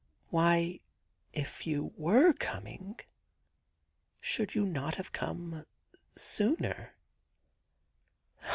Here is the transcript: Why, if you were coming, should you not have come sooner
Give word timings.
Why, 0.29 0.79
if 1.31 1.67
you 1.67 1.93
were 1.95 2.33
coming, 2.33 2.99
should 4.19 4.55
you 4.55 4.65
not 4.65 4.95
have 4.95 5.11
come 5.11 5.63
sooner 6.15 6.95